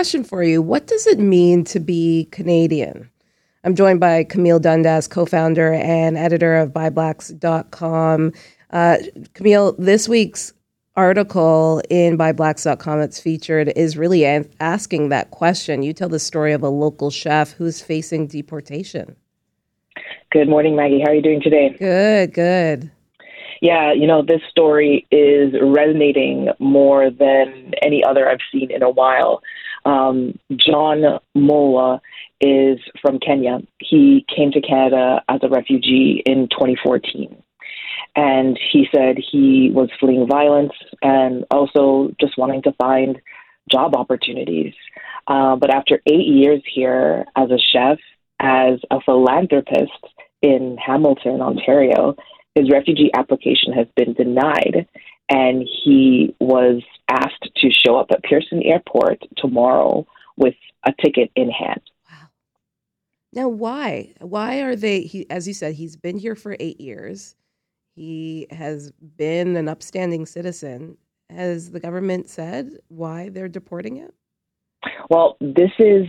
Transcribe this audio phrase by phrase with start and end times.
[0.00, 3.10] question for you What does it mean to be Canadian?
[3.64, 8.32] I'm joined by Camille Dundas, co founder and editor of ByBlacks.com.
[8.70, 8.96] Uh,
[9.34, 10.54] Camille, this week's
[10.96, 15.82] article in ByBlacks.com that's featured is really a- asking that question.
[15.82, 19.16] You tell the story of a local chef who's facing deportation.
[20.32, 21.02] Good morning, Maggie.
[21.04, 21.76] How are you doing today?
[21.78, 22.90] Good, good.
[23.60, 28.88] Yeah, you know, this story is resonating more than any other I've seen in a
[28.88, 29.42] while.
[29.90, 32.00] Um, John Mulwa
[32.40, 33.58] is from Kenya.
[33.80, 37.42] He came to Canada as a refugee in 2014.
[38.14, 40.72] And he said he was fleeing violence
[41.02, 43.20] and also just wanting to find
[43.70, 44.74] job opportunities.
[45.26, 47.98] Uh, but after eight years here as a chef,
[48.40, 50.04] as a philanthropist
[50.42, 52.16] in Hamilton, Ontario,
[52.54, 54.86] his refugee application has been denied.
[55.28, 60.06] And he was asked to show up at Pearson Airport tomorrow
[60.36, 60.54] with
[60.86, 61.80] a ticket in hand.
[62.10, 62.28] Wow.
[63.32, 64.12] Now, why?
[64.20, 65.02] Why are they?
[65.02, 67.36] He, as you said, he's been here for eight years.
[67.94, 70.96] He has been an upstanding citizen.
[71.28, 74.10] Has the government said why they're deporting him?
[75.10, 76.06] Well, this is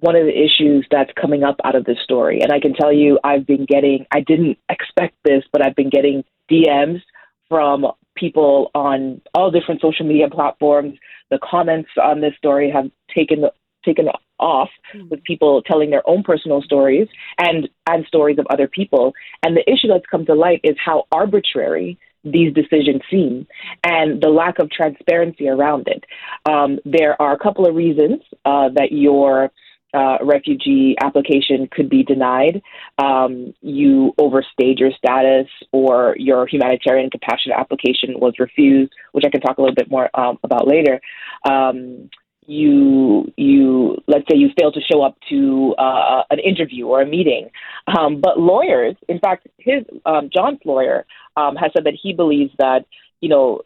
[0.00, 2.40] one of the issues that's coming up out of this story.
[2.40, 5.90] And I can tell you, I've been getting, I didn't expect this, but I've been
[5.90, 7.02] getting DMs
[7.48, 7.86] from
[8.18, 10.98] people on all different social media platforms.
[11.30, 13.44] The comments on this story have taken
[13.84, 14.06] taken
[14.38, 15.08] off mm-hmm.
[15.08, 17.08] with people telling their own personal stories
[17.38, 19.12] and and stories of other people.
[19.42, 23.46] And the issue that's come to light is how arbitrary these decisions seem
[23.84, 26.04] and the lack of transparency around it.
[26.50, 29.50] Um, there are a couple of reasons uh, that your
[29.94, 32.62] uh, refugee application could be denied.
[32.98, 39.40] Um, you overstayed your status, or your humanitarian compassionate application was refused, which I can
[39.40, 41.00] talk a little bit more um, about later.
[41.48, 42.10] Um,
[42.48, 47.06] you you let's say you fail to show up to uh, an interview or a
[47.06, 47.50] meeting
[47.86, 51.04] um, but lawyers in fact his um, john's lawyer
[51.36, 52.86] um, has said that he believes that
[53.20, 53.60] you know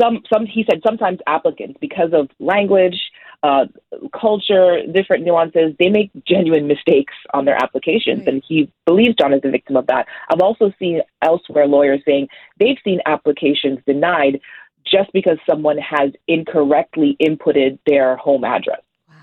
[0.00, 3.09] some some he said sometimes applicants because of language
[3.42, 3.64] uh,
[4.18, 9.40] culture different nuances they make genuine mistakes on their applications and he believes john is
[9.44, 12.28] a victim of that i've also seen elsewhere lawyers saying
[12.58, 14.40] they've seen applications denied
[14.84, 18.80] just because someone has incorrectly inputted their home address.
[19.08, 19.14] Wow.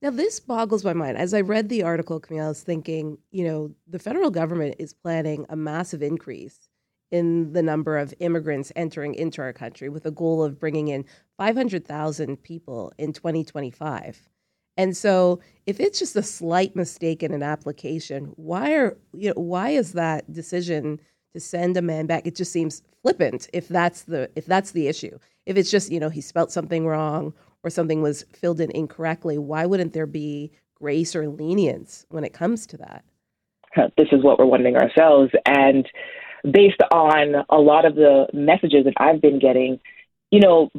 [0.00, 1.16] Now, this boggles my mind.
[1.16, 4.92] As I read the article, Camille, I was thinking, you know, the federal government is
[4.92, 6.58] planning a massive increase
[7.12, 11.04] in the number of immigrants entering into our country with a goal of bringing in
[11.38, 14.28] 500,000 people in 2025.
[14.76, 19.40] And so, if it's just a slight mistake in an application, why are you know
[19.40, 20.98] why is that decision
[21.32, 22.26] to send a man back.
[22.26, 25.18] It just seems flippant if that's the if that's the issue.
[25.46, 27.34] If it's just, you know, he spelt something wrong
[27.64, 32.32] or something was filled in incorrectly, why wouldn't there be grace or lenience when it
[32.32, 33.04] comes to that?
[33.96, 35.32] This is what we're wondering ourselves.
[35.46, 35.88] And
[36.50, 39.80] based on a lot of the messages that I've been getting,
[40.30, 40.70] you know,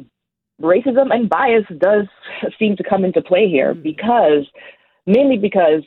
[0.60, 2.06] racism and bias does
[2.58, 3.82] seem to come into play here mm.
[3.82, 4.46] because
[5.06, 5.82] mainly because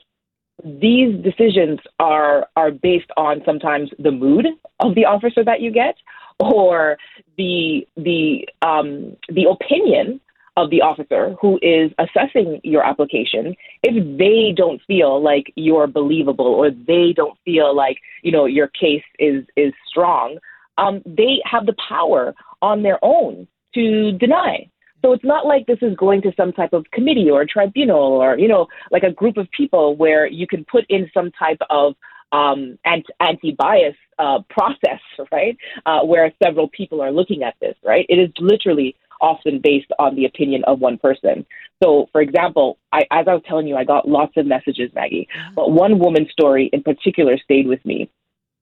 [0.64, 4.48] these decisions are are based on sometimes the mood
[4.80, 5.96] of the officer that you get
[6.40, 6.98] or
[7.38, 10.20] the the um, the opinion
[10.58, 16.48] of the officer who is assessing your application if they don't feel like you're believable
[16.48, 20.38] or they don't feel like you know your case is is strong
[20.80, 24.68] um, they have the power on their own to deny
[25.04, 28.38] so it's not like this is going to some type of committee or tribunal or,
[28.38, 31.94] you know, like a group of people where you can put in some type of
[32.32, 35.00] um, anti bias uh, process,
[35.32, 35.56] right?
[35.86, 38.06] Uh, where several people are looking at this, right?
[38.10, 41.46] It is literally often based on the opinion of one person.
[41.84, 45.28] So, for example, I, as I was telling you, I got lots of messages, Maggie,
[45.56, 48.10] but one woman's story in particular stayed with me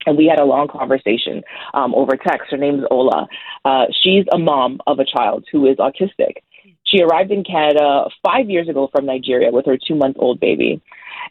[0.06, 1.42] and we had a long conversation
[1.74, 2.52] um, over text.
[2.52, 3.28] Her name is Ola.
[3.64, 6.38] Uh, she's a mom of a child who is autistic.
[6.86, 10.82] She arrived in Canada five years ago from Nigeria with her two month old baby.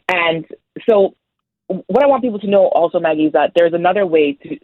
[0.09, 0.45] And
[0.89, 1.15] so,
[1.67, 4.57] what I want people to know also, Maggie, is that there's another way to.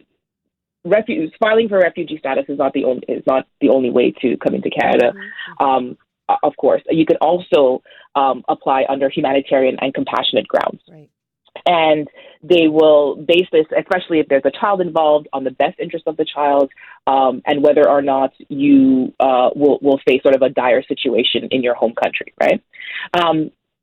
[0.85, 4.37] Refu- filing for refugee status is not the only is not the only way to
[4.37, 5.13] come into Canada.
[5.13, 5.63] Mm-hmm.
[5.63, 5.97] Um,
[6.43, 7.83] of course, you can also
[8.15, 10.81] um, apply under humanitarian and compassionate grounds.
[10.89, 11.09] Right
[11.65, 12.07] and
[12.43, 16.17] they will base this, especially if there's a child involved, on the best interest of
[16.17, 16.71] the child
[17.07, 21.47] um, and whether or not you uh, will will face sort of a dire situation
[21.51, 22.63] in your home country, right?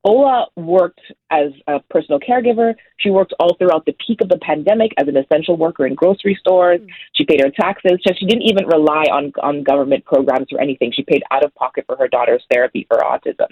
[0.08, 2.75] Ola worked as a personal caregiver.
[2.96, 6.34] She worked all throughout the peak of the pandemic as an essential worker in grocery
[6.40, 6.81] stores.
[6.81, 6.88] Mm.
[7.14, 8.00] She paid her taxes.
[8.19, 10.93] She didn't even rely on, on government programs or anything.
[10.94, 13.49] She paid out of pocket for her daughter's therapy for autism.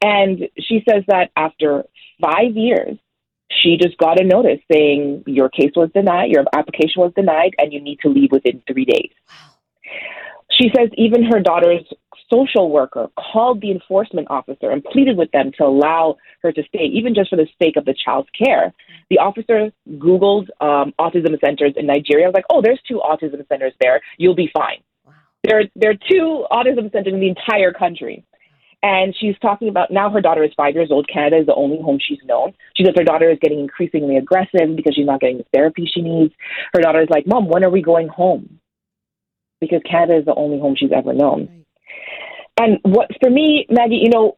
[0.00, 1.84] And she says that after
[2.18, 2.96] five years,
[3.50, 7.74] she just got a notice saying your case was denied, your application was denied, and
[7.74, 9.12] you need to leave within three days.
[9.28, 9.34] Wow.
[10.50, 11.84] She says even her daughter's
[12.32, 16.84] social worker called the enforcement officer and pleaded with them to allow her to stay,
[16.84, 18.72] even just for the sake of the child's care.
[19.10, 22.26] The officer Googled um, autism centers in Nigeria.
[22.26, 24.00] I was like, oh, there's two autism centers there.
[24.18, 24.78] You'll be fine.
[25.04, 25.12] Wow.
[25.42, 28.24] There, there are two autism centers in the entire country.
[28.82, 31.08] And she's talking about now her daughter is five years old.
[31.08, 32.52] Canada is the only home she's known.
[32.76, 36.02] She says her daughter is getting increasingly aggressive because she's not getting the therapy she
[36.02, 36.34] needs.
[36.74, 38.60] Her daughter is like, Mom, when are we going home?
[39.60, 41.48] Because Canada is the only home she's ever known.
[41.50, 41.64] Right.
[42.56, 44.36] And what for me, Maggie, you know,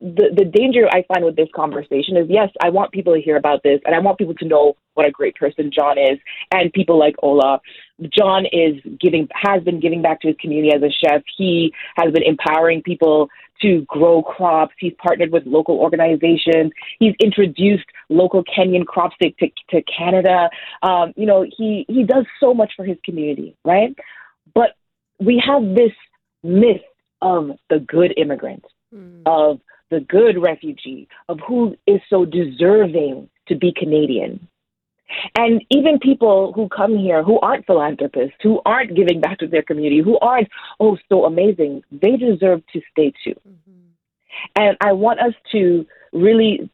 [0.00, 3.36] the the danger I find with this conversation is yes, I want people to hear
[3.36, 6.18] about this, and I want people to know what a great person John is,
[6.50, 7.60] and people like Ola.
[8.10, 11.22] John is giving has been giving back to his community as a chef.
[11.36, 13.28] He has been empowering people
[13.60, 14.74] to grow crops.
[14.78, 16.72] He's partnered with local organizations.
[16.98, 20.48] He's introduced local Kenyan crops to, to, to Canada.
[20.82, 23.94] Um, you know, he he does so much for his community, right?
[24.54, 24.76] But
[25.20, 25.92] we have this
[26.42, 26.82] myth
[27.20, 28.64] of the good immigrant,
[28.94, 29.22] mm.
[29.26, 29.60] of
[29.90, 34.48] the good refugee, of who is so deserving to be Canadian.
[35.36, 39.62] And even people who come here who aren't philanthropists, who aren't giving back to their
[39.62, 40.48] community, who aren't,
[40.80, 43.38] oh, so amazing, they deserve to stay too.
[43.46, 43.80] Mm-hmm.
[44.56, 46.70] And I want us to really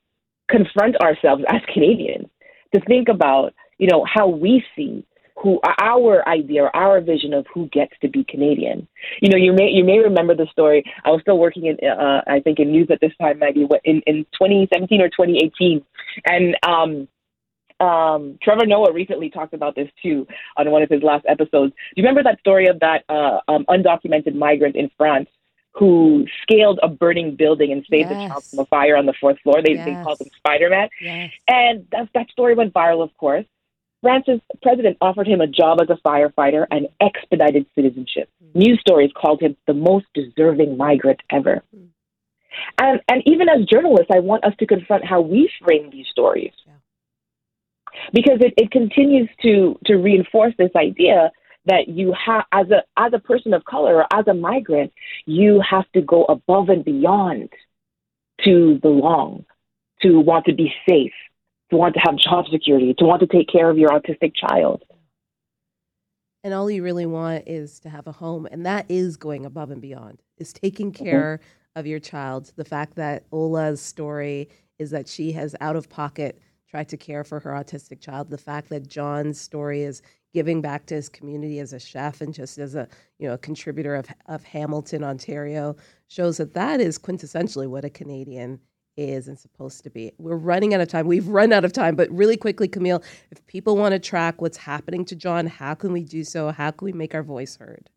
[0.49, 2.29] confront ourselves as Canadians
[2.75, 5.05] to think about, you know, how we see
[5.41, 8.89] who our idea or our vision of who gets to be Canadian.
[9.21, 10.85] You know, you may you may remember the story.
[11.05, 14.03] I was still working in uh, I think in news at this time, maybe in
[14.07, 15.85] in 2017 or 2018,
[16.27, 17.09] and um,
[17.81, 20.27] um, Trevor Noah recently talked about this too
[20.57, 21.73] on one of his last episodes.
[21.73, 25.29] Do you remember that story of that uh, um, undocumented migrant in France
[25.75, 28.25] who scaled a burning building and saved yes.
[28.25, 29.63] a child from a fire on the fourth floor?
[29.63, 29.85] They, yes.
[29.85, 30.89] they called him Spider Man.
[31.01, 31.31] Yes.
[31.47, 33.45] And that, that story went viral, of course.
[34.03, 38.29] France's president offered him a job as a firefighter and expedited citizenship.
[38.43, 38.67] Mm.
[38.67, 41.63] News stories called him the most deserving migrant ever.
[41.77, 41.89] Mm.
[42.79, 46.53] And, and even as journalists, I want us to confront how we frame these stories.
[46.67, 46.73] Yeah.
[48.13, 51.33] Because it, it continues to, to reinforce this idea
[51.67, 54.93] that you have, as a, as a person of color or as a migrant,
[55.27, 57.51] you have to go above and beyond
[58.45, 59.45] to belong,
[60.03, 61.13] to want to be safe,
[61.71, 64.83] to want to have job security, to want to take care of your autistic child.
[66.45, 68.47] And all you really want is to have a home.
[68.51, 71.05] And that is going above and beyond, is taking mm-hmm.
[71.05, 71.79] care mm-hmm.
[71.81, 72.53] of your child.
[72.57, 74.49] The fact that Ola's story
[74.79, 78.31] is that she has out of pocket tried to care for her autistic child.
[78.31, 80.03] The fact that John's story is
[80.35, 82.87] giving back to his community as a chef and just as a
[83.19, 85.77] you know a contributor of of Hamilton, Ontario,
[86.09, 88.61] shows that that is quintessentially what a Canadian
[88.99, 90.13] is and supposed to be.
[90.19, 91.07] We're running out of time.
[91.07, 94.59] We've run out of time, but really quickly, Camille, if people want to track what's
[94.59, 96.51] happening to John, how can we do so?
[96.51, 97.89] How can we make our voice heard?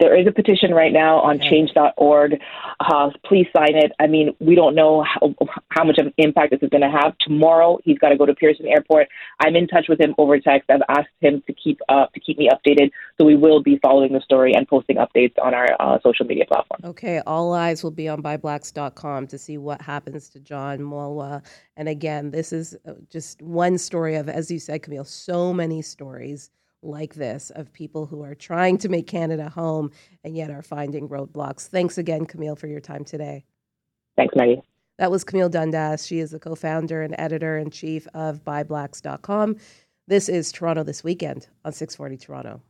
[0.00, 2.40] There is a petition right now on change.org.
[2.80, 3.92] Uh, please sign it.
[3.98, 5.34] I mean, we don't know how,
[5.70, 7.16] how much of an impact this is going to have.
[7.18, 9.08] Tomorrow, he's got to go to Pearson Airport.
[9.40, 10.70] I'm in touch with him over text.
[10.70, 12.90] I've asked him to keep uh, to keep me updated.
[13.18, 16.44] So we will be following the story and posting updates on our uh, social media
[16.46, 16.80] platform.
[16.84, 21.42] Okay, all eyes will be on ByBlacks.com to see what happens to John Mulwa.
[21.76, 25.82] And again, this is uh, just one story of, as you said, Camille, so many
[25.82, 26.50] stories
[26.82, 29.90] like this of people who are trying to make Canada home
[30.24, 31.66] and yet are finding roadblocks.
[31.66, 33.44] Thanks again, Camille, for your time today.
[34.16, 34.62] Thanks, Maggie.
[34.98, 36.06] That was Camille Dundas.
[36.06, 39.56] She is the co founder and editor in chief of ByBlacks.com.
[40.06, 42.62] This is Toronto This Weekend on 640 Toronto.